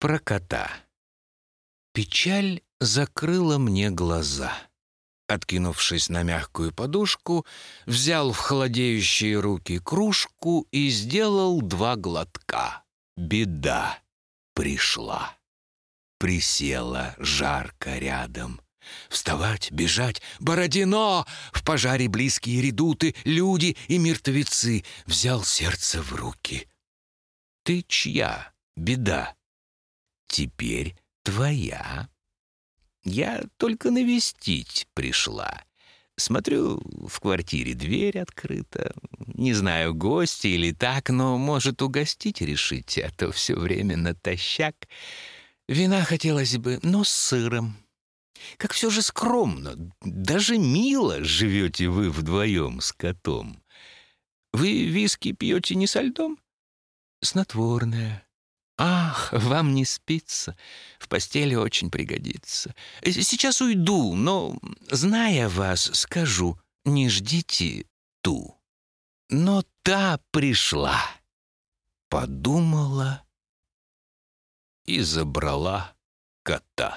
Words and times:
Про 0.00 0.18
кота. 0.18 0.70
Печаль 1.92 2.62
закрыла 2.80 3.58
мне 3.58 3.90
глаза. 3.90 4.56
Откинувшись 5.28 6.08
на 6.08 6.22
мягкую 6.22 6.72
подушку, 6.72 7.44
взял 7.84 8.32
в 8.32 8.38
холодеющие 8.38 9.38
руки 9.38 9.78
кружку 9.78 10.66
и 10.70 10.88
сделал 10.88 11.60
два 11.60 11.96
глотка. 11.96 12.82
Беда 13.18 13.98
пришла. 14.54 15.36
Присела 16.18 17.14
жарко 17.18 17.98
рядом. 17.98 18.62
Вставать, 19.10 19.70
бежать, 19.70 20.22
Бородино! 20.38 21.26
В 21.52 21.62
пожаре 21.62 22.08
близкие 22.08 22.62
редуты, 22.62 23.14
люди 23.24 23.76
и 23.88 23.98
мертвецы. 23.98 24.82
Взял 25.04 25.44
сердце 25.44 26.00
в 26.00 26.14
руки. 26.14 26.66
Ты 27.64 27.84
чья, 27.86 28.54
беда? 28.76 29.36
Теперь 30.30 30.94
твоя. 31.24 32.08
Я 33.02 33.42
только 33.56 33.90
навестить 33.90 34.86
пришла. 34.94 35.64
Смотрю, 36.16 36.80
в 37.08 37.18
квартире 37.18 37.74
дверь 37.74 38.20
открыта. 38.20 38.94
Не 39.18 39.54
знаю, 39.54 39.92
гости 39.92 40.46
или 40.46 40.70
так, 40.70 41.10
но, 41.10 41.36
может, 41.36 41.82
угостить 41.82 42.40
решите, 42.42 43.06
а 43.06 43.10
то 43.10 43.32
все 43.32 43.56
время 43.56 43.96
натощак. 43.96 44.76
Вина 45.66 46.04
хотелось 46.04 46.56
бы, 46.58 46.78
но 46.84 47.02
с 47.02 47.08
сыром. 47.08 47.76
Как 48.56 48.72
все 48.72 48.88
же 48.88 49.02
скромно, 49.02 49.92
даже 50.00 50.58
мило 50.58 51.24
живете 51.24 51.88
вы 51.88 52.08
вдвоем 52.08 52.80
с 52.80 52.92
котом. 52.92 53.60
Вы 54.52 54.84
виски 54.84 55.32
пьете 55.32 55.74
не 55.74 55.88
со 55.88 56.02
льдом? 56.02 56.38
Снотворное. 57.20 58.24
Ах, 58.82 59.30
вам 59.34 59.74
не 59.74 59.84
спится. 59.84 60.56
В 60.98 61.06
постели 61.08 61.54
очень 61.54 61.90
пригодится. 61.90 62.74
Сейчас 63.04 63.60
уйду, 63.60 64.14
но, 64.14 64.58
зная 64.90 65.50
вас, 65.50 65.90
скажу, 65.92 66.58
не 66.86 67.10
ждите 67.10 67.84
ту. 68.22 68.58
Но 69.28 69.64
та 69.82 70.18
пришла, 70.30 70.98
подумала 72.08 73.22
и 74.86 75.02
забрала 75.02 75.94
кота. 76.42 76.89